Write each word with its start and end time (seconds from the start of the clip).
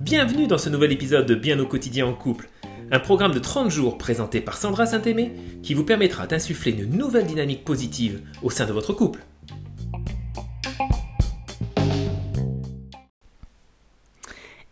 Bienvenue 0.00 0.46
dans 0.46 0.58
ce 0.58 0.68
nouvel 0.68 0.92
épisode 0.92 1.26
de 1.26 1.34
Bien 1.34 1.58
au 1.58 1.66
quotidien 1.66 2.06
en 2.06 2.12
couple, 2.12 2.48
un 2.90 3.00
programme 3.00 3.32
de 3.32 3.38
30 3.38 3.70
jours 3.70 3.98
présenté 3.98 4.40
par 4.40 4.56
Sandra 4.56 4.86
Saint-Aimé 4.86 5.32
qui 5.62 5.74
vous 5.74 5.84
permettra 5.84 6.26
d'insuffler 6.26 6.72
une 6.72 6.96
nouvelle 6.96 7.26
dynamique 7.26 7.64
positive 7.64 8.20
au 8.42 8.50
sein 8.50 8.66
de 8.66 8.72
votre 8.72 8.92
couple. 8.92 9.20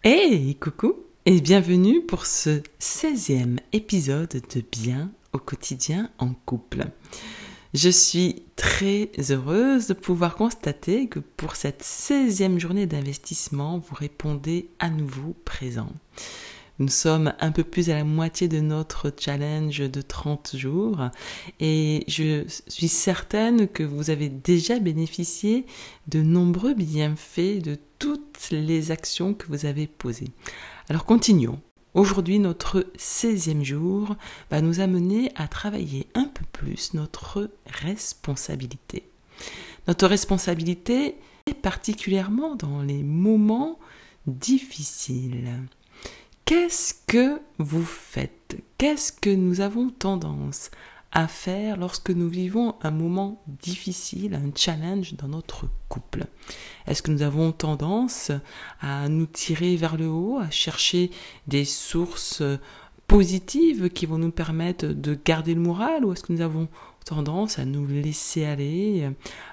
Hey, 0.04 0.54
coucou 0.56 0.94
et 1.26 1.40
bienvenue 1.40 2.02
pour 2.02 2.26
ce 2.26 2.60
16e 2.80 3.58
épisode 3.72 4.40
de 4.54 4.62
Bien 4.70 5.10
au 5.32 5.38
quotidien 5.38 6.10
en 6.18 6.34
couple. 6.46 6.84
Je 7.72 7.88
suis 7.88 8.42
très 8.56 9.10
heureuse 9.30 9.86
de 9.86 9.94
pouvoir 9.94 10.34
constater 10.34 11.06
que 11.06 11.20
pour 11.20 11.54
cette 11.54 11.84
16e 11.84 12.58
journée 12.58 12.86
d'investissement, 12.86 13.78
vous 13.78 13.94
répondez 13.94 14.70
à 14.80 14.90
nouveau 14.90 15.36
présent. 15.44 15.92
Nous 16.80 16.88
sommes 16.88 17.32
un 17.38 17.52
peu 17.52 17.62
plus 17.62 17.88
à 17.90 17.94
la 17.94 18.02
moitié 18.02 18.48
de 18.48 18.58
notre 18.58 19.14
challenge 19.16 19.78
de 19.78 20.02
30 20.02 20.56
jours 20.56 21.10
et 21.60 22.02
je 22.08 22.44
suis 22.66 22.88
certaine 22.88 23.68
que 23.68 23.84
vous 23.84 24.10
avez 24.10 24.30
déjà 24.30 24.80
bénéficié 24.80 25.64
de 26.08 26.22
nombreux 26.22 26.74
bienfaits 26.74 27.62
de 27.62 27.78
toutes 28.00 28.48
les 28.50 28.90
actions 28.90 29.32
que 29.32 29.46
vous 29.46 29.64
avez 29.64 29.86
posées. 29.86 30.32
Alors 30.88 31.04
continuons. 31.04 31.60
Aujourd'hui, 31.92 32.38
notre 32.38 32.86
16e 32.96 33.64
jour 33.64 34.14
va 34.48 34.60
nous 34.60 34.78
amener 34.78 35.32
à 35.34 35.48
travailler 35.48 36.06
un 36.14 36.26
peu 36.26 36.44
plus 36.52 36.94
notre 36.94 37.50
responsabilité. 37.66 39.08
Notre 39.88 40.06
responsabilité 40.06 41.16
est 41.46 41.54
particulièrement 41.54 42.54
dans 42.54 42.82
les 42.82 43.02
moments 43.02 43.80
difficiles. 44.28 45.50
Qu'est-ce 46.44 46.94
que 47.08 47.40
vous 47.58 47.84
faites? 47.84 48.56
Qu'est-ce 48.78 49.12
que 49.12 49.30
nous 49.30 49.60
avons 49.60 49.90
tendance 49.90 50.70
à 51.12 51.26
faire 51.26 51.76
lorsque 51.76 52.10
nous 52.10 52.28
vivons 52.28 52.76
un 52.82 52.90
moment 52.90 53.42
difficile, 53.46 54.34
un 54.34 54.50
challenge 54.54 55.14
dans 55.14 55.28
notre 55.28 55.68
couple. 55.88 56.26
Est-ce 56.86 57.02
que 57.02 57.10
nous 57.10 57.22
avons 57.22 57.52
tendance 57.52 58.30
à 58.80 59.08
nous 59.08 59.26
tirer 59.26 59.76
vers 59.76 59.96
le 59.96 60.08
haut, 60.08 60.38
à 60.38 60.50
chercher 60.50 61.10
des 61.48 61.64
sources 61.64 62.42
positives 63.08 63.90
qui 63.90 64.06
vont 64.06 64.18
nous 64.18 64.30
permettre 64.30 64.86
de 64.86 65.18
garder 65.24 65.54
le 65.54 65.60
moral 65.60 66.04
ou 66.04 66.12
est-ce 66.12 66.22
que 66.22 66.32
nous 66.32 66.42
avons 66.42 66.68
tendance 67.04 67.58
à 67.58 67.64
nous 67.64 67.86
laisser 67.86 68.44
aller, 68.44 69.10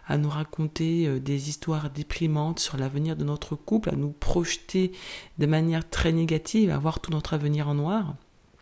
à 0.07 0.17
nous 0.17 0.29
raconter 0.29 1.07
euh, 1.07 1.19
des 1.19 1.49
histoires 1.49 1.89
déprimantes 1.89 2.59
sur 2.59 2.77
l'avenir 2.77 3.15
de 3.15 3.23
notre 3.23 3.55
couple, 3.55 3.89
à 3.89 3.95
nous 3.95 4.11
projeter 4.11 4.91
de 5.39 5.45
manière 5.47 5.89
très 5.89 6.11
négative, 6.11 6.69
à 6.69 6.77
voir 6.77 6.99
tout 6.99 7.09
notre 7.09 7.33
avenir 7.33 7.67
en 7.67 7.73
noir? 7.73 8.15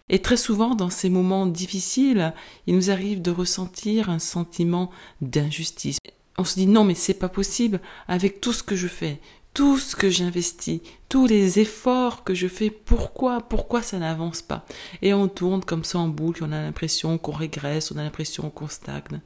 Et 0.10 0.22
très 0.22 0.38
souvent, 0.38 0.76
dans 0.76 0.92
ces 0.92 1.10
moments 1.10 1.48
difficiles, 1.48 2.34
il 2.68 2.76
nous 2.76 2.92
arrive 2.92 3.22
de 3.22 3.32
ressentir 3.32 4.10
un 4.10 4.20
sentiment 4.20 4.92
d'injustice. 5.22 5.98
On 6.38 6.44
se 6.44 6.56
dit 6.56 6.68
non, 6.68 6.84
mais 6.84 6.94
c'est 6.94 7.16
pas 7.16 7.30
possible 7.30 7.80
avec 8.08 8.40
tout 8.40 8.54
ce 8.54 8.62
que 8.62 8.76
je 8.76 8.88
fais, 8.88 9.20
tout 9.56 9.80
ce 9.80 9.96
que 9.96 10.10
j'investis, 10.10 10.82
tous 11.10 11.26
les 11.26 11.60
efforts 11.60 12.24
que 12.24 12.36
je 12.36 12.48
fais, 12.48 12.70
pourquoi, 12.70 13.40
pourquoi 13.40 13.82
ça 13.82 13.98
n'avance 13.98 14.42
pas? 14.42 14.66
Et 15.02 15.14
on 15.14 15.28
tourne 15.28 15.64
comme 15.64 15.86
ça 15.86 15.98
en 15.98 16.10
boucle, 16.10 16.44
on 16.44 16.52
a 16.52 16.62
l'impression 16.62 17.18
qu'on 17.18 17.32
régresse, 17.32 17.92
on 17.92 17.98
a 17.98 18.04
l'impression 18.04 18.50
qu'on 18.52 18.68
stagne. 18.68 19.22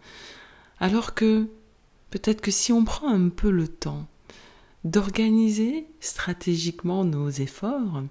Alors 0.80 1.14
que 1.14 1.48
peut-être 2.10 2.42
que 2.42 2.52
si 2.52 2.72
on 2.72 2.86
prend 2.86 3.10
un 3.10 3.30
peu 3.30 3.50
le 3.50 3.68
temps 3.68 4.08
d'organiser 4.86 5.88
stratégiquement 6.00 7.04
nos 7.04 7.30
efforts, 7.30 8.04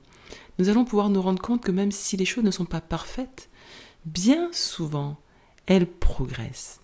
nous 0.59 0.69
allons 0.69 0.85
pouvoir 0.85 1.09
nous 1.09 1.23
rendre 1.23 1.43
compte 1.43 1.63
que 1.63 1.73
même 1.73 1.93
si 1.93 2.17
les 2.17 2.25
choses 2.25 2.45
ne 2.45 2.51
sont 2.51 2.65
pas 2.65 2.81
parfaites, 2.81 3.49
bien 4.05 4.49
souvent, 4.53 5.17
elles 5.67 5.87
progressent. 5.87 6.81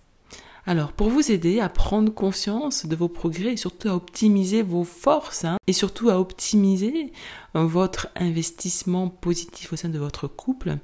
Alors, 0.67 0.93
pour 0.93 1.09
vous 1.09 1.31
aider 1.31 1.59
à 1.59 1.69
prendre 1.69 2.11
conscience 2.11 2.87
de 2.87 2.95
vos 2.95 3.07
progrès 3.07 3.53
et 3.53 3.57
surtout 3.57 3.87
à 3.87 3.95
optimiser 3.95 4.63
vos 4.63 4.83
forces 4.83 5.45
hein, 5.45 5.57
et 5.67 5.73
surtout 5.73 6.09
à 6.09 6.19
optimiser 6.19 7.11
votre 7.53 8.07
investissement 8.15 9.09
positif 9.09 9.73
au 9.73 9.75
sein 9.75 9.89
de 9.89 9.99
votre 9.99 10.27
couple, 10.27 10.77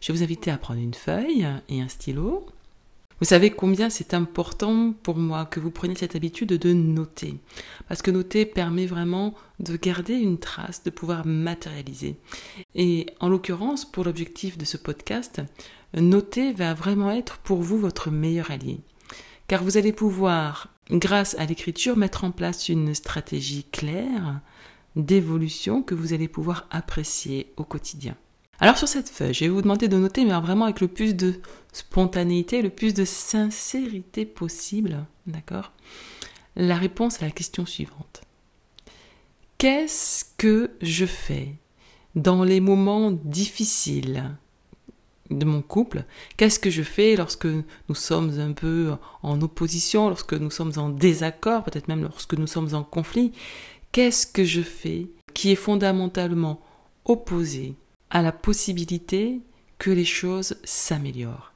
je 0.00 0.10
vais 0.10 0.18
vous 0.18 0.24
inviter 0.24 0.50
à 0.50 0.58
prendre 0.58 0.80
une 0.80 0.94
feuille 0.94 1.46
et 1.68 1.80
un 1.80 1.88
stylo 1.88 2.46
vous 3.20 3.26
savez 3.26 3.50
combien 3.50 3.90
c'est 3.90 4.14
important 4.14 4.94
pour 5.02 5.16
moi 5.16 5.44
que 5.44 5.60
vous 5.60 5.70
preniez 5.70 5.94
cette 5.94 6.16
habitude 6.16 6.54
de 6.54 6.72
noter. 6.72 7.38
Parce 7.86 8.00
que 8.00 8.10
noter 8.10 8.46
permet 8.46 8.86
vraiment 8.86 9.34
de 9.58 9.76
garder 9.76 10.14
une 10.14 10.38
trace, 10.38 10.82
de 10.84 10.90
pouvoir 10.90 11.26
matérialiser. 11.26 12.16
Et 12.74 13.06
en 13.20 13.28
l'occurrence, 13.28 13.84
pour 13.84 14.04
l'objectif 14.04 14.56
de 14.56 14.64
ce 14.64 14.78
podcast, 14.78 15.42
noter 15.94 16.54
va 16.54 16.72
vraiment 16.72 17.10
être 17.10 17.36
pour 17.38 17.60
vous 17.60 17.78
votre 17.78 18.10
meilleur 18.10 18.50
allié. 18.50 18.80
Car 19.48 19.64
vous 19.64 19.76
allez 19.76 19.92
pouvoir, 19.92 20.68
grâce 20.90 21.34
à 21.38 21.44
l'écriture, 21.44 21.98
mettre 21.98 22.24
en 22.24 22.30
place 22.30 22.70
une 22.70 22.94
stratégie 22.94 23.64
claire 23.64 24.40
d'évolution 24.96 25.82
que 25.82 25.94
vous 25.94 26.14
allez 26.14 26.28
pouvoir 26.28 26.66
apprécier 26.70 27.52
au 27.58 27.64
quotidien. 27.64 28.16
Alors 28.62 28.76
sur 28.76 28.88
cette 28.88 29.08
feuille, 29.08 29.32
je 29.32 29.44
vais 29.44 29.48
vous 29.48 29.62
demander 29.62 29.88
de 29.88 29.96
noter, 29.96 30.24
mais 30.24 30.38
vraiment 30.38 30.66
avec 30.66 30.82
le 30.82 30.88
plus 30.88 31.14
de 31.14 31.40
spontanéité, 31.72 32.60
le 32.60 32.68
plus 32.68 32.92
de 32.92 33.06
sincérité 33.06 34.26
possible, 34.26 35.06
d'accord? 35.26 35.72
La 36.56 36.76
réponse 36.76 37.22
à 37.22 37.24
la 37.24 37.30
question 37.30 37.64
suivante. 37.64 38.20
Qu'est-ce 39.56 40.26
que 40.36 40.70
je 40.82 41.06
fais 41.06 41.54
dans 42.14 42.44
les 42.44 42.60
moments 42.60 43.12
difficiles 43.12 44.36
de 45.30 45.44
mon 45.46 45.62
couple? 45.62 46.04
Qu'est-ce 46.36 46.58
que 46.58 46.70
je 46.70 46.82
fais 46.82 47.16
lorsque 47.16 47.46
nous 47.46 47.94
sommes 47.94 48.40
un 48.40 48.52
peu 48.52 48.92
en 49.22 49.40
opposition, 49.40 50.08
lorsque 50.08 50.34
nous 50.34 50.50
sommes 50.50 50.72
en 50.76 50.90
désaccord, 50.90 51.64
peut-être 51.64 51.88
même 51.88 52.02
lorsque 52.02 52.34
nous 52.34 52.46
sommes 52.46 52.74
en 52.74 52.82
conflit? 52.82 53.32
Qu'est-ce 53.92 54.26
que 54.26 54.44
je 54.44 54.60
fais 54.60 55.06
qui 55.32 55.50
est 55.50 55.56
fondamentalement 55.56 56.60
opposé 57.06 57.74
à 58.10 58.22
la 58.22 58.32
possibilité 58.32 59.40
que 59.78 59.90
les 59.90 60.04
choses 60.04 60.56
s'améliorent. 60.64 61.52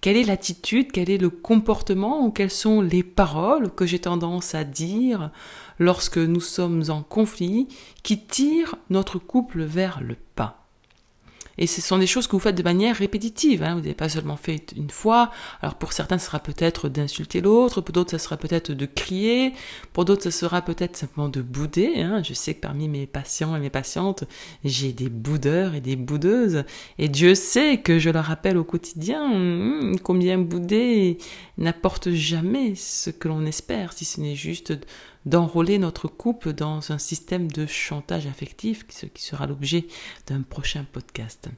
Quelle 0.00 0.16
est 0.16 0.24
l'attitude, 0.24 0.92
quel 0.92 1.10
est 1.10 1.18
le 1.18 1.30
comportement 1.30 2.24
ou 2.24 2.30
quelles 2.30 2.50
sont 2.50 2.80
les 2.80 3.02
paroles 3.02 3.70
que 3.70 3.86
j'ai 3.86 3.98
tendance 3.98 4.54
à 4.54 4.64
dire 4.64 5.30
lorsque 5.78 6.18
nous 6.18 6.40
sommes 6.40 6.84
en 6.88 7.02
conflit 7.02 7.68
qui 8.02 8.20
tirent 8.20 8.76
notre 8.90 9.18
couple 9.18 9.62
vers 9.62 10.00
le 10.00 10.16
pas? 10.34 10.65
Et 11.58 11.66
ce 11.66 11.80
sont 11.80 11.98
des 11.98 12.06
choses 12.06 12.26
que 12.26 12.32
vous 12.32 12.40
faites 12.40 12.56
de 12.56 12.62
manière 12.62 12.96
répétitive. 12.96 13.62
Hein. 13.62 13.74
Vous 13.74 13.80
n'avez 13.80 13.94
pas 13.94 14.08
seulement 14.08 14.36
fait 14.36 14.72
une 14.76 14.90
fois. 14.90 15.30
Alors 15.62 15.76
pour 15.76 15.92
certains, 15.92 16.18
ce 16.18 16.26
sera 16.26 16.38
peut-être 16.38 16.88
d'insulter 16.88 17.40
l'autre. 17.40 17.80
Pour 17.80 17.92
d'autres, 17.92 18.10
ça 18.10 18.18
sera 18.18 18.36
peut-être 18.36 18.72
de 18.72 18.86
crier. 18.86 19.52
Pour 19.92 20.04
d'autres, 20.04 20.24
ça 20.24 20.30
sera 20.30 20.62
peut-être 20.62 20.96
simplement 20.96 21.28
de 21.28 21.40
bouder. 21.40 22.00
Hein. 22.00 22.22
Je 22.22 22.34
sais 22.34 22.54
que 22.54 22.60
parmi 22.60 22.88
mes 22.88 23.06
patients 23.06 23.56
et 23.56 23.60
mes 23.60 23.70
patientes, 23.70 24.24
j'ai 24.64 24.92
des 24.92 25.08
boudeurs 25.08 25.74
et 25.74 25.80
des 25.80 25.96
boudeuses. 25.96 26.64
Et 26.98 27.08
Dieu 27.08 27.34
sait 27.34 27.78
que 27.78 27.98
je 27.98 28.10
leur 28.10 28.24
rappelle 28.24 28.56
au 28.58 28.64
quotidien 28.64 29.24
hum, 29.24 29.96
combien 30.02 30.38
bouder 30.38 31.18
n'apporte 31.58 32.10
jamais 32.10 32.74
ce 32.74 33.10
que 33.10 33.28
l'on 33.28 33.46
espère, 33.46 33.92
si 33.92 34.04
ce 34.04 34.20
n'est 34.20 34.34
juste 34.34 34.74
d'enrôler 35.26 35.78
notre 35.78 36.08
couple 36.08 36.52
dans 36.52 36.92
un 36.92 36.98
système 36.98 37.50
de 37.50 37.66
chantage 37.66 38.26
affectif, 38.26 38.86
ce 38.88 39.06
qui 39.06 39.22
sera 39.22 39.46
l'objet 39.46 39.86
d'un 40.28 40.42
prochain 40.42 40.86
podcast. 40.90 41.48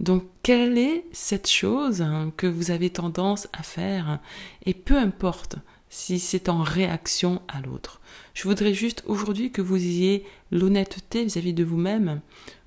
Donc, 0.00 0.24
quelle 0.42 0.76
est 0.76 1.04
cette 1.12 1.48
chose 1.48 2.02
hein, 2.02 2.32
que 2.36 2.46
vous 2.46 2.70
avez 2.70 2.90
tendance 2.90 3.48
à 3.52 3.62
faire 3.62 4.18
Et 4.64 4.74
peu 4.74 4.96
importe 4.96 5.56
si 5.88 6.18
c'est 6.18 6.48
en 6.48 6.62
réaction 6.62 7.40
à 7.48 7.60
l'autre? 7.60 8.00
Je 8.34 8.44
voudrais 8.44 8.74
juste 8.74 9.02
aujourd'hui 9.06 9.52
que 9.52 9.62
vous 9.62 9.76
ayez 9.76 10.26
l'honnêteté 10.50 11.24
vis-à-vis 11.24 11.54
de 11.54 11.64
vous-même 11.64 12.20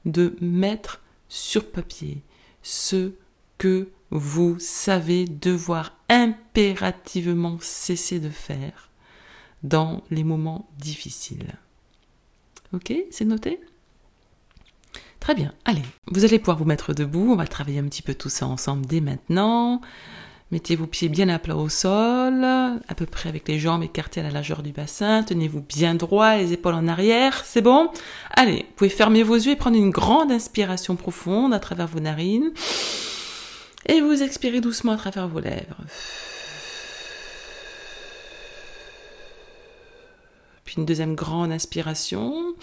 de 0.06 0.36
mettre 0.42 1.02
sur 1.28 1.70
papier 1.70 2.24
ce 2.64 3.12
que 3.58 3.90
vous 4.10 4.58
savez 4.60 5.26
devoir 5.26 5.96
impérativement 6.10 7.58
cesser 7.62 8.20
de 8.20 8.30
faire 8.30 8.89
dans 9.64 10.04
les 10.10 10.24
moments 10.24 10.70
difficiles. 10.78 11.56
Ok, 12.74 12.94
c'est 13.12 13.26
noté? 13.26 13.60
Très 15.20 15.36
bien, 15.36 15.54
allez, 15.66 15.84
vous 16.08 16.24
allez 16.24 16.40
pouvoir 16.40 16.58
vous 16.58 16.66
mettre 16.66 16.94
debout, 16.94 17.32
on 17.32 17.36
va 17.36 17.46
travailler 17.46 17.80
un 17.80 17.88
petit 17.88 18.02
peu 18.02 18.14
tout 18.14 18.30
ça 18.30 18.48
ensemble 18.48 18.86
dès 18.86 19.02
maintenant. 19.02 19.82
Mettez 20.52 20.76
vos 20.76 20.88
pieds 20.88 21.10
bien 21.10 21.30
à 21.30 21.38
plat 21.38 21.56
au 21.56 21.70
sol, 21.70 22.44
à 22.44 22.96
peu 22.96 23.06
près 23.06 23.30
avec 23.30 23.48
les 23.48 23.60
jambes 23.60 23.84
écartées 23.84 24.22
à 24.22 24.24
la 24.24 24.32
largeur 24.32 24.64
du 24.64 24.72
bassin. 24.72 25.22
Tenez-vous 25.22 25.62
bien 25.62 25.94
droit, 25.94 26.38
les 26.38 26.54
épaules 26.54 26.74
en 26.74 26.88
arrière, 26.88 27.44
c'est 27.46 27.62
bon? 27.62 27.92
Allez, 28.32 28.66
vous 28.70 28.74
pouvez 28.76 28.90
fermer 28.90 29.22
vos 29.22 29.36
yeux 29.36 29.52
et 29.52 29.56
prendre 29.56 29.78
une 29.78 29.92
grande 29.92 30.32
inspiration 30.32 30.96
profonde 30.96 31.54
à 31.54 31.60
travers 31.60 31.86
vos 31.86 32.00
narines. 32.00 32.52
Et 33.86 34.02
vous 34.02 34.24
expirez 34.24 34.60
doucement 34.60 34.94
à 34.94 34.98
travers 34.98 35.28
vos 35.28 35.40
lèvres. 35.40 35.78
Une 40.78 40.86
deuxième 40.86 41.16
grande 41.16 41.52
inspiration. 41.52 42.56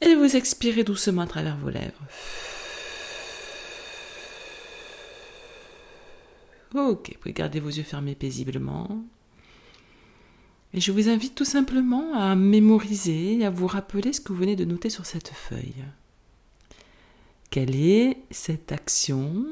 Et 0.00 0.14
vous 0.14 0.36
expirez 0.36 0.84
doucement 0.84 1.22
à 1.22 1.26
travers 1.26 1.56
vos 1.56 1.70
lèvres. 1.70 2.02
Ok, 6.74 7.10
vous 7.12 7.18
pouvez 7.20 7.32
garder 7.32 7.60
vos 7.60 7.68
yeux 7.68 7.84
fermés 7.84 8.14
paisiblement. 8.14 9.04
Et 10.72 10.80
je 10.80 10.90
vous 10.90 11.08
invite 11.08 11.36
tout 11.36 11.44
simplement 11.44 12.14
à 12.14 12.34
mémoriser, 12.34 13.44
à 13.44 13.50
vous 13.50 13.68
rappeler 13.68 14.12
ce 14.12 14.20
que 14.20 14.32
vous 14.32 14.40
venez 14.40 14.56
de 14.56 14.64
noter 14.64 14.90
sur 14.90 15.06
cette 15.06 15.28
feuille. 15.28 15.84
Quelle 17.50 17.76
est 17.76 18.18
cette 18.32 18.72
action 18.72 19.46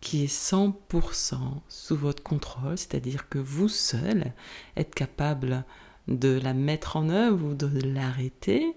qui 0.00 0.24
est 0.24 0.34
100% 0.34 1.36
sous 1.68 1.96
votre 1.96 2.22
contrôle, 2.22 2.78
c'est-à-dire 2.78 3.28
que 3.28 3.38
vous 3.38 3.68
seul 3.68 4.32
êtes 4.74 4.94
capable 4.94 5.64
de 6.08 6.38
la 6.42 6.54
mettre 6.54 6.96
en 6.96 7.08
œuvre 7.08 7.48
ou 7.48 7.54
de 7.54 7.80
l'arrêter 7.82 8.74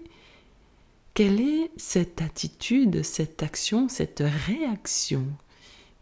Quelle 1.14 1.40
est 1.40 1.70
cette 1.76 2.22
attitude, 2.22 3.02
cette 3.02 3.42
action, 3.42 3.88
cette 3.88 4.22
réaction 4.46 5.26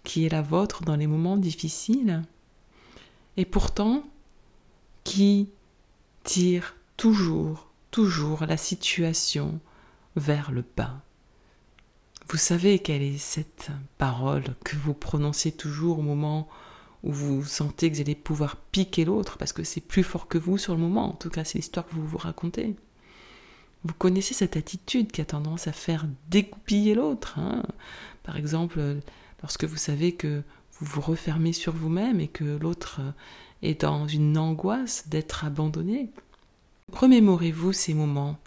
qui 0.03 0.27
est 0.27 0.31
la 0.31 0.43
vôtre 0.43 0.83
dans 0.83 0.97
les 0.97 1.07
moments 1.07 1.37
difficiles 1.37 2.23
et 3.37 3.45
pourtant 3.45 4.05
qui 5.03 5.49
tire 6.23 6.77
toujours, 6.97 7.69
toujours 7.91 8.45
la 8.47 8.57
situation 8.57 9.61
vers 10.17 10.51
le 10.53 10.65
bas? 10.77 11.01
Vous 12.31 12.39
savez 12.39 12.79
quelle 12.79 13.03
est 13.03 13.19
cette 13.19 13.69
parole 13.99 14.45
que 14.65 14.77
vous 14.77 14.95
prononcez 14.95 15.53
toujours 15.53 15.99
au 15.99 16.03
moment 16.03 16.49
où 17.05 17.13
vous 17.13 17.45
sentez 17.45 17.91
que 17.91 17.97
vous 17.97 18.01
allez 18.01 18.15
pouvoir 18.15 18.57
piquer 18.57 19.05
l'autre 19.05 19.39
parce 19.39 19.53
que 19.53 19.63
c'est 19.63 19.83
plus 19.83 20.03
fort 20.03 20.27
que 20.27 20.39
vous 20.39 20.59
sur 20.59 20.75
le 20.75 20.81
moment. 20.81 21.11
En 21.11 21.17
tout 21.17 21.31
cas, 21.31 21.45
c'est 21.45 21.59
l'histoire 21.59 21.87
que 21.87 21.95
vous 21.95 22.07
vous 22.07 22.19
racontez. 22.19 22.75
Vous 23.85 23.95
connaissez 23.95 24.33
cette 24.33 24.57
attitude 24.57 25.13
qui 25.13 25.21
a 25.21 25.27
tendance 25.27 25.69
à 25.69 25.73
faire 25.73 26.07
dégoupiller 26.31 26.95
l'autre. 26.95 27.39
Hein. 27.39 27.63
Par 28.23 28.37
exemple, 28.37 28.81
lorsque 29.43 29.65
vous 29.65 29.77
savez 29.77 30.13
que 30.13 30.43
vous 30.81 30.87
vous 30.87 31.03
refermez 31.03 31.53
sur 31.53 31.75
vous-même 31.75 32.21
et 32.21 32.29
que 32.29 32.59
l'autre 32.59 33.01
est 33.63 33.83
dans 33.83 34.09
une 34.09 34.39
angoisse 34.39 35.09
d'être 35.09 35.45
abandonné. 35.45 36.11
Remémorez-vous 36.93 37.75
ces 37.75 37.93
moments. 37.93 38.39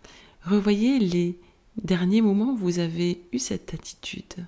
Revoyez 0.44 0.98
les 1.00 1.40
derniers 1.84 2.22
moments 2.22 2.54
où 2.54 2.58
vous 2.58 2.80
avez 2.80 3.22
eu 3.32 3.40
cette 3.40 3.76
attitude. 3.76 4.48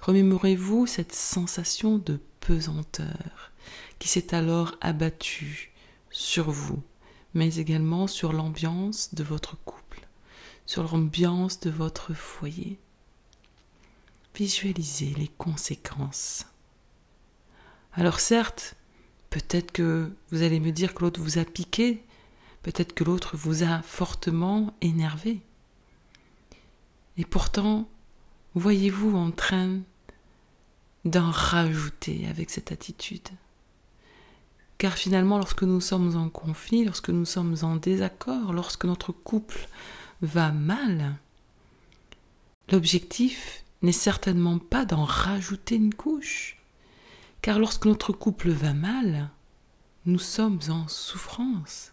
Remémorez-vous 0.00 0.86
cette 0.86 1.14
sensation 1.14 1.96
de 1.96 2.20
pesanteur 2.46 3.52
qui 3.98 4.08
s'est 4.08 4.34
alors 4.34 4.76
abattue 4.80 5.72
sur 6.10 6.50
vous, 6.50 6.82
mais 7.34 7.56
également 7.56 8.06
sur 8.06 8.32
l'ambiance 8.32 9.14
de 9.14 9.24
votre 9.24 9.56
couple, 9.64 10.06
sur 10.66 10.84
l'ambiance 10.84 11.60
de 11.60 11.70
votre 11.70 12.14
foyer. 12.14 12.78
Visualisez 14.34 15.14
les 15.16 15.28
conséquences. 15.28 16.46
Alors 17.94 18.20
certes, 18.20 18.76
Peut-être 19.34 19.72
que 19.72 20.12
vous 20.30 20.44
allez 20.44 20.60
me 20.60 20.70
dire 20.70 20.94
que 20.94 21.02
l'autre 21.02 21.20
vous 21.20 21.38
a 21.38 21.44
piqué, 21.44 22.04
peut-être 22.62 22.94
que 22.94 23.02
l'autre 23.02 23.36
vous 23.36 23.64
a 23.64 23.82
fortement 23.82 24.72
énervé. 24.80 25.40
Et 27.16 27.24
pourtant, 27.24 27.88
voyez-vous 28.54 29.16
en 29.16 29.32
train 29.32 29.80
d'en 31.04 31.30
rajouter 31.30 32.26
avec 32.28 32.50
cette 32.50 32.72
attitude. 32.72 33.28
Car 34.78 34.94
finalement, 34.94 35.38
lorsque 35.38 35.62
nous 35.62 35.80
sommes 35.80 36.16
en 36.16 36.28
conflit, 36.28 36.84
lorsque 36.84 37.10
nous 37.10 37.24
sommes 37.24 37.56
en 37.62 37.76
désaccord, 37.76 38.52
lorsque 38.52 38.84
notre 38.84 39.12
couple 39.12 39.68
va 40.22 40.50
mal, 40.50 41.16
l'objectif 42.70 43.64
n'est 43.82 43.92
certainement 43.92 44.58
pas 44.58 44.84
d'en 44.84 45.04
rajouter 45.04 45.76
une 45.76 45.94
couche, 45.94 46.56
car 47.42 47.58
lorsque 47.58 47.84
notre 47.84 48.12
couple 48.12 48.50
va 48.50 48.72
mal, 48.72 49.30
nous 50.06 50.18
sommes 50.18 50.60
en 50.68 50.88
souffrance. 50.88 51.92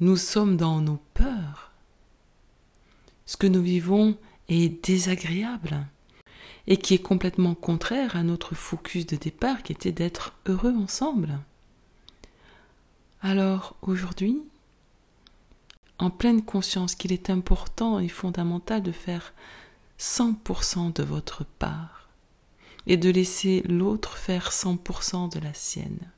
Nous 0.00 0.16
sommes 0.16 0.56
dans 0.56 0.80
nos 0.80 1.00
peurs. 1.14 1.72
Ce 3.26 3.36
que 3.36 3.46
nous 3.46 3.62
vivons 3.62 4.16
est 4.48 4.84
désagréable 4.86 5.86
et 6.68 6.76
qui 6.76 6.94
est 6.94 7.02
complètement 7.02 7.54
contraire 7.54 8.14
à 8.14 8.22
notre 8.22 8.54
focus 8.54 9.06
de 9.06 9.16
départ 9.16 9.62
qui 9.64 9.72
était 9.72 9.90
d'être 9.90 10.34
heureux 10.46 10.74
ensemble. 10.76 11.40
Alors 13.22 13.74
aujourd'hui, 13.82 14.40
en 15.98 16.10
pleine 16.10 16.44
conscience 16.44 16.94
qu'il 16.94 17.12
est 17.12 17.30
important 17.30 17.98
et 17.98 18.08
fondamental 18.08 18.82
de 18.82 18.92
faire 18.92 19.32
100% 19.98 20.92
de 20.92 21.02
votre 21.02 21.44
part, 21.58 22.08
et 22.86 22.96
de 22.96 23.10
laisser 23.10 23.62
l'autre 23.68 24.16
faire 24.16 24.50
100% 24.50 25.34
de 25.34 25.40
la 25.40 25.54
sienne. 25.54 26.10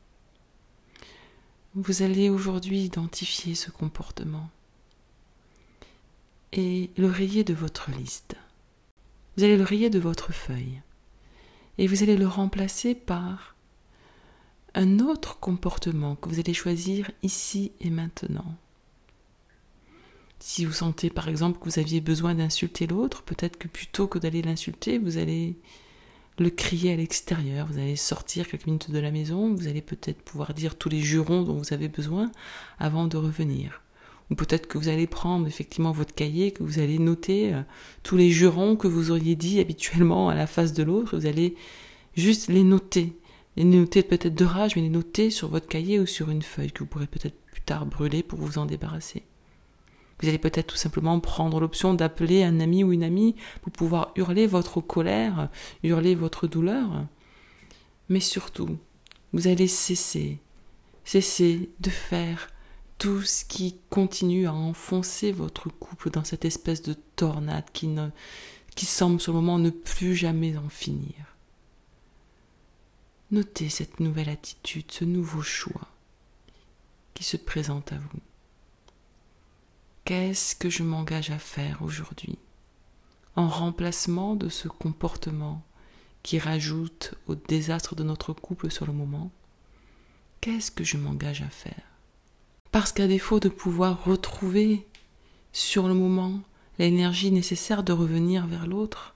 Vous 1.75 2.03
allez 2.03 2.29
aujourd'hui 2.29 2.81
identifier 2.83 3.55
ce 3.55 3.71
comportement 3.71 4.51
et 6.53 6.91
le 6.97 7.07
rayer 7.07 7.45
de 7.45 7.55
votre 7.55 7.91
liste. 7.93 8.37
Vous 9.41 9.47
allez 9.47 9.57
le 9.57 9.65
rayer 9.65 9.89
de 9.89 9.99
votre 9.99 10.35
feuille 10.35 10.83
et 11.79 11.87
vous 11.87 12.03
allez 12.03 12.19
le 12.19 12.27
remplacer 12.27 12.95
par 12.95 13.57
un 14.75 14.99
autre 14.99 15.41
comportement 15.41 16.15
que 16.15 16.29
vous 16.29 16.41
allez 16.41 16.53
choisir 16.53 17.11
ici 17.23 17.73
et 17.81 17.89
maintenant. 17.89 18.55
Si 20.41 20.67
vous 20.67 20.75
sentez 20.75 21.09
par 21.09 21.27
exemple 21.27 21.59
que 21.59 21.65
vous 21.65 21.79
aviez 21.79 22.03
besoin 22.03 22.35
d'insulter 22.35 22.87
l'autre, 22.87 23.23
peut-être 23.23 23.57
que 23.57 23.67
plutôt 23.67 24.07
que 24.07 24.19
d'aller 24.19 24.43
l'insulter, 24.43 24.99
vous 24.99 25.17
allez 25.17 25.57
le 26.39 26.51
crier 26.51 26.93
à 26.93 26.97
l'extérieur. 26.97 27.67
Vous 27.67 27.79
allez 27.79 27.97
sortir 27.97 28.47
quelques 28.47 28.67
minutes 28.67 28.91
de 28.91 28.99
la 28.99 29.11
maison, 29.11 29.55
vous 29.55 29.69
allez 29.69 29.81
peut-être 29.81 30.21
pouvoir 30.21 30.53
dire 30.53 30.77
tous 30.77 30.91
les 30.91 31.01
jurons 31.01 31.45
dont 31.45 31.57
vous 31.57 31.73
avez 31.73 31.89
besoin 31.89 32.31
avant 32.79 33.07
de 33.07 33.17
revenir. 33.17 33.81
Ou 34.31 34.35
peut-être 34.35 34.69
que 34.69 34.79
vous 34.79 34.89
allez 34.89 35.07
prendre 35.07 35.47
effectivement 35.47 35.93
votre 35.93 36.15
cahier, 36.15 36.53
que 36.53 36.63
vous 36.63 36.79
allez 36.79 36.99
noter 36.99 37.53
euh, 37.53 37.63
tous 38.03 38.17
les 38.17 38.31
jurons 38.31 38.77
que 38.77 38.87
vous 38.87 39.11
auriez 39.11 39.35
dit 39.35 39.59
habituellement 39.61 40.29
à 40.29 40.35
la 40.35 40.47
face 40.47 40.73
de 40.73 40.83
l'autre. 40.83 41.17
Vous 41.17 41.27
allez 41.27 41.57
juste 42.15 42.49
les 42.49 42.63
noter. 42.63 43.13
Les 43.57 43.65
noter 43.65 44.05
peut-être 44.05 44.35
de 44.35 44.45
rage, 44.45 44.77
mais 44.77 44.83
les 44.83 44.89
noter 44.89 45.31
sur 45.31 45.49
votre 45.49 45.67
cahier 45.67 45.99
ou 45.99 46.07
sur 46.07 46.31
une 46.31 46.43
feuille 46.43 46.71
que 46.71 46.81
vous 46.81 46.87
pourrez 46.87 47.09
peut-être 47.09 47.35
plus 47.51 47.61
tard 47.61 47.87
brûler 47.87 48.23
pour 48.23 48.39
vous 48.39 48.59
en 48.59 48.67
débarrasser. 48.67 49.25
Vous 50.21 50.29
allez 50.29 50.39
peut-être 50.39 50.69
tout 50.69 50.77
simplement 50.77 51.19
prendre 51.19 51.59
l'option 51.61 51.95
d'appeler 51.95 52.45
un 52.45 52.61
ami 52.61 52.85
ou 52.85 52.93
une 52.93 53.03
amie 53.03 53.35
pour 53.63 53.73
pouvoir 53.73 54.13
hurler 54.17 54.47
votre 54.47 54.81
colère, 54.81 55.49
hurler 55.83 56.15
votre 56.15 56.47
douleur. 56.47 57.07
Mais 58.09 58.21
surtout, 58.21 58.79
vous 59.33 59.49
allez 59.49 59.67
cesser, 59.67 60.39
cesser 61.05 61.71
de 61.81 61.91
faire 61.91 62.49
tout 63.01 63.23
ce 63.23 63.47
qui 63.47 63.79
continue 63.89 64.47
à 64.47 64.53
enfoncer 64.53 65.33
votre 65.33 65.71
couple 65.71 66.11
dans 66.11 66.23
cette 66.23 66.45
espèce 66.45 66.83
de 66.83 66.93
tornade 67.17 67.65
qui, 67.73 67.89
semble 68.85 69.19
sur 69.19 69.33
le 69.33 69.41
moment 69.41 69.59
ne 69.59 69.71
plus 69.71 70.15
jamais 70.15 70.55
en 70.59 70.69
finir. 70.69 71.15
Notez 73.31 73.71
cette 73.71 74.01
nouvelle 74.01 74.29
attitude, 74.29 74.93
ce 74.93 75.07
nouveau 75.07 75.41
choix 75.41 75.89
qui 77.15 77.25
se 77.25 77.39
présente 77.39 77.91
à 77.91 77.97
vous. 77.97 78.21
Qu'est-ce 80.05 80.55
que 80.55 80.69
je 80.69 80.83
m'engage 80.83 81.31
à 81.31 81.39
faire 81.39 81.81
aujourd'hui 81.81 82.39
en 83.35 83.49
remplacement 83.49 84.35
de 84.35 84.51
ce 84.51 84.69
comportement 84.69 85.63
qui 86.23 86.39
rajoute 86.39 87.15
au 87.29 87.35
désastre 87.35 87.95
de 87.95 88.03
notre 88.03 88.35
couple 88.35 88.71
sur 88.71 88.85
le 88.85 88.93
moment? 88.93 89.31
Qu'est-ce 90.43 90.71
que 90.71 90.85
je 90.85 90.99
m'engage 90.99 91.41
à 91.41 91.49
faire? 91.49 91.90
Parce 92.73 92.93
qu'à 92.93 93.07
défaut 93.07 93.41
de 93.41 93.49
pouvoir 93.49 94.05
retrouver 94.05 94.87
sur 95.53 95.89
le 95.89 95.95
moment 95.95 96.41
l'énergie 96.79 97.33
nécessaire 97.33 97.83
de 97.83 97.93
revenir 97.93 98.47
vers 98.47 98.67
l'autre, 98.67 99.15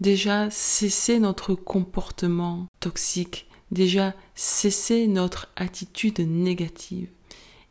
déjà 0.00 0.50
cesser 0.50 1.18
notre 1.18 1.54
comportement 1.54 2.66
toxique, 2.80 3.46
déjà 3.70 4.14
cesser 4.34 5.06
notre 5.06 5.48
attitude 5.56 6.20
négative, 6.20 7.08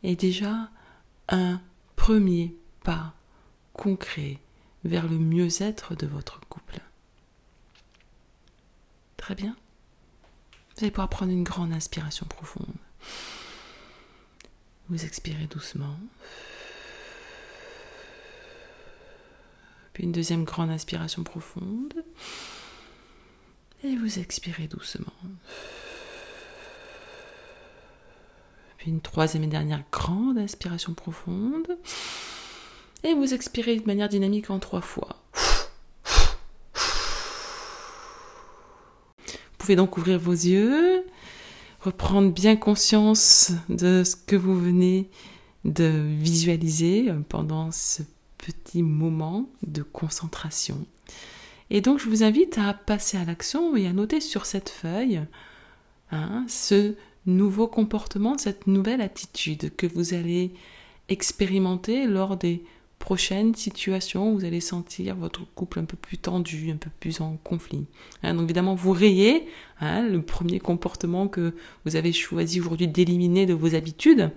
et 0.02 0.16
déjà 0.16 0.70
un 1.28 1.60
premier 1.96 2.54
pas 2.82 3.14
concret 3.72 4.38
vers 4.84 5.08
le 5.08 5.18
mieux-être 5.18 5.94
de 5.94 6.06
votre 6.06 6.40
couple. 6.48 6.80
Très 9.16 9.34
bien. 9.34 9.56
Vous 10.76 10.82
allez 10.82 10.90
pouvoir 10.90 11.08
prendre 11.08 11.32
une 11.32 11.44
grande 11.44 11.72
inspiration 11.72 12.26
profonde. 12.26 12.66
Vous 14.88 15.04
expirez 15.04 15.46
doucement. 15.46 15.98
Puis 19.94 20.04
une 20.04 20.12
deuxième 20.12 20.44
grande 20.44 20.70
inspiration 20.70 21.22
profonde. 21.22 21.94
Et 23.82 23.96
vous 23.96 24.18
expirez 24.18 24.66
doucement. 24.66 25.12
Puis 28.78 28.90
une 28.90 29.00
troisième 29.00 29.44
et 29.44 29.48
dernière 29.48 29.82
grande 29.90 30.36
inspiration 30.36 30.94
profonde. 30.94 31.78
Et 33.04 33.14
vous 33.14 33.32
expirez 33.32 33.76
de 33.76 33.86
manière 33.86 34.08
dynamique 34.08 34.50
en 34.50 34.58
trois 34.58 34.80
fois. 34.80 35.22
Vous 39.26 39.58
pouvez 39.58 39.76
donc 39.76 39.96
ouvrir 39.96 40.18
vos 40.18 40.32
yeux, 40.32 40.93
reprendre 41.84 42.32
bien 42.32 42.56
conscience 42.56 43.52
de 43.68 44.04
ce 44.04 44.16
que 44.16 44.36
vous 44.36 44.58
venez 44.58 45.10
de 45.66 45.84
visualiser 46.18 47.12
pendant 47.28 47.70
ce 47.72 48.02
petit 48.38 48.82
moment 48.82 49.50
de 49.66 49.82
concentration. 49.82 50.86
Et 51.68 51.82
donc 51.82 51.98
je 51.98 52.08
vous 52.08 52.22
invite 52.22 52.56
à 52.56 52.72
passer 52.72 53.18
à 53.18 53.24
l'action 53.24 53.76
et 53.76 53.86
à 53.86 53.92
noter 53.92 54.20
sur 54.20 54.46
cette 54.46 54.70
feuille 54.70 55.20
hein, 56.10 56.44
ce 56.48 56.94
nouveau 57.26 57.68
comportement, 57.68 58.38
cette 58.38 58.66
nouvelle 58.66 59.02
attitude 59.02 59.74
que 59.76 59.86
vous 59.86 60.14
allez 60.14 60.52
expérimenter 61.10 62.06
lors 62.06 62.38
des 62.38 62.64
prochaines 62.98 63.54
situations 63.54 64.32
où 64.32 64.38
vous 64.38 64.44
allez 64.44 64.60
sentir 64.60 65.16
votre 65.16 65.44
couple 65.54 65.78
un 65.78 65.84
peu 65.84 65.96
plus 65.96 66.16
tendu, 66.16 66.70
un 66.70 66.76
peu 66.76 66.90
plus 67.00 67.20
en 67.20 67.36
conflit. 67.44 67.84
Hein, 68.22 68.34
donc 68.34 68.44
évidemment, 68.44 68.74
vous 68.74 68.92
rayez 68.92 69.46
hein, 69.80 70.02
le 70.02 70.22
premier 70.22 70.58
comportement 70.58 71.28
que 71.28 71.54
vous 71.84 71.96
avez 71.96 72.12
choisi 72.12 72.60
aujourd'hui 72.60 72.88
d'éliminer 72.88 73.46
de 73.46 73.54
vos 73.54 73.74
habitudes 73.74 74.30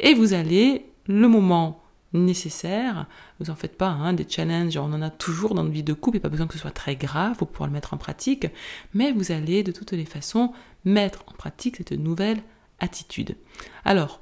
et 0.00 0.14
vous 0.14 0.32
allez, 0.32 0.86
le 1.06 1.28
moment 1.28 1.82
nécessaire, 2.14 3.06
vous 3.40 3.50
en 3.50 3.56
faites 3.56 3.76
pas, 3.76 3.88
hein, 3.88 4.12
des 4.12 4.26
challenges, 4.26 4.76
on 4.76 4.92
en 4.92 5.02
a 5.02 5.10
toujours 5.10 5.54
dans 5.54 5.62
notre 5.62 5.74
vie 5.74 5.82
de 5.82 5.92
couple, 5.92 6.16
il 6.16 6.20
n'y 6.20 6.22
a 6.22 6.28
pas 6.28 6.30
besoin 6.30 6.46
que 6.46 6.54
ce 6.54 6.60
soit 6.60 6.70
très 6.70 6.96
grave 6.96 7.36
pour 7.36 7.48
pouvoir 7.48 7.68
le 7.68 7.74
mettre 7.74 7.92
en 7.92 7.98
pratique, 7.98 8.46
mais 8.94 9.12
vous 9.12 9.32
allez 9.32 9.62
de 9.62 9.72
toutes 9.72 9.92
les 9.92 10.04
façons 10.04 10.52
mettre 10.84 11.24
en 11.26 11.32
pratique 11.32 11.76
cette 11.76 11.92
nouvelle 11.92 12.42
attitude. 12.78 13.36
Alors, 13.84 14.20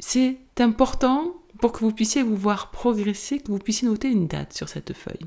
c'est 0.00 0.38
important 0.58 1.34
pour 1.60 1.72
que 1.72 1.80
vous 1.80 1.92
puissiez 1.92 2.22
vous 2.22 2.36
voir 2.36 2.70
progresser, 2.70 3.40
que 3.40 3.50
vous 3.50 3.58
puissiez 3.58 3.88
noter 3.88 4.08
une 4.08 4.26
date 4.26 4.52
sur 4.52 4.68
cette 4.68 4.92
feuille. 4.92 5.26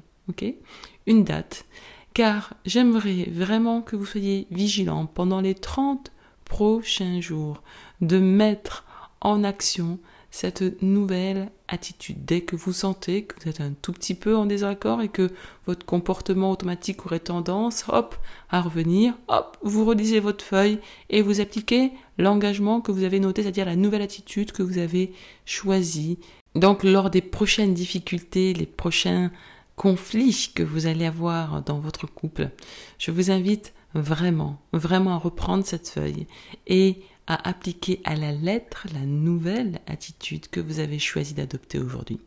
Une 1.08 1.24
date. 1.24 1.66
Car 2.14 2.54
j'aimerais 2.66 3.30
vraiment 3.32 3.82
que 3.82 3.96
vous 3.96 4.06
soyez 4.06 4.48
vigilants 4.52 5.06
pendant 5.06 5.42
les 5.42 5.56
30 5.56 6.12
prochains 6.46 7.22
jours 7.22 7.62
de 8.02 8.20
mettre 8.20 8.86
en 9.22 9.44
action 9.44 10.00
cette 10.32 10.82
nouvelle 10.84 11.52
attitude. 11.68 12.24
Dès 12.26 12.42
que 12.42 12.56
vous 12.56 12.74
sentez 12.74 13.24
que 13.24 13.36
vous 13.42 13.50
êtes 13.50 13.62
un 13.62 13.74
tout 13.82 13.94
petit 13.94 14.14
peu 14.14 14.36
en 14.36 14.46
désaccord 14.46 15.02
et 15.02 15.10
que 15.10 15.32
votre 15.66 15.86
comportement 15.86 16.52
automatique 16.52 17.06
aurait 17.06 17.20
tendance, 17.20 17.86
hop, 17.90 18.16
à 18.50 18.62
revenir, 18.62 19.16
hop, 19.28 19.58
vous 19.64 19.86
relisez 19.86 20.20
votre 20.20 20.46
feuille 20.46 20.80
et 21.10 21.22
vous 21.22 21.42
appliquez 21.42 21.92
l'engagement 22.20 22.82
que 22.82 22.92
vous 22.92 23.04
avez 23.04 23.20
noté, 23.20 23.42
c'est-à-dire 23.42 23.66
la 23.66 23.76
nouvelle 23.76 24.04
attitude 24.04 24.52
que 24.52 24.62
vous 24.62 24.78
avez 24.78 25.14
choisie. 25.46 26.20
Donc 26.54 26.84
lors 26.84 27.10
des 27.10 27.22
prochaines 27.22 27.74
difficultés, 27.74 28.54
les 28.54 28.66
prochains 28.68 29.32
conflits 29.76 30.52
que 30.54 30.62
vous 30.62 30.86
allez 30.86 31.06
avoir 31.06 31.64
dans 31.64 31.80
votre 31.80 32.06
couple, 32.06 32.52
je 33.00 33.12
vous 33.12 33.32
invite 33.32 33.74
vraiment, 33.94 34.62
vraiment 34.74 35.16
à 35.16 35.18
reprendre 35.18 35.66
cette 35.66 35.90
feuille 35.90 36.28
et 36.68 37.02
à 37.26 37.48
appliquer 37.48 38.02
à 38.04 38.16
la 38.16 38.34
lettre 38.34 38.88
la 38.94 39.06
nouvelle 39.06 39.80
attitude 39.88 40.50
que 40.50 40.60
vous 40.60 40.80
avez 40.80 41.00
choisi 41.00 41.34
d'adopter 41.34 41.80
aujourd'hui. 41.80 42.20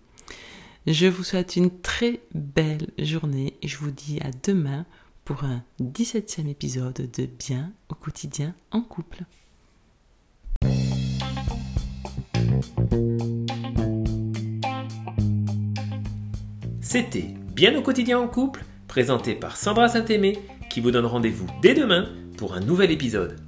Je 0.87 1.07
vous 1.07 1.23
souhaite 1.23 1.55
une 1.57 1.71
très 1.81 2.21
belle 2.35 2.89
journée 2.99 3.55
et 3.63 3.69
je 3.69 3.77
vous 3.77 3.91
dis 3.91 4.19
à 4.21 4.31
demain 4.43 4.87
pour 5.25 5.45
un 5.45 5.63
17e 5.81 6.49
épisode 6.49 7.11
de 7.17 7.27
Bien 7.27 7.73
au 7.89 7.95
quotidien 7.95 8.55
en 8.71 8.81
couple. 8.81 9.25
C'était 16.81 17.35
Bien 17.55 17.77
au 17.77 17.83
quotidien 17.83 18.19
en 18.19 18.29
couple, 18.29 18.65
présenté 18.89 19.35
par 19.35 19.57
Sandra 19.57 19.89
Saint-Aimé, 19.89 20.39
qui 20.71 20.81
vous 20.81 20.91
donne 20.91 21.07
rendez-vous 21.07 21.47
dès 21.61 21.75
demain 21.75 22.09
pour 22.39 22.55
un 22.55 22.61
nouvel 22.61 22.91
épisode. 22.91 23.39